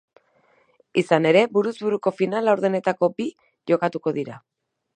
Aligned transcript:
Izan 1.01 1.27
ere, 1.31 1.43
buruz 1.57 1.73
buruko 1.81 2.13
final-laurdenetako 2.21 3.11
bi 3.19 3.29
jokatuko 3.73 4.15
dira. 4.21 4.43